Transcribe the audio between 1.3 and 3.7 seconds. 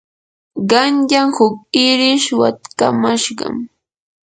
huk irish watkamashqam.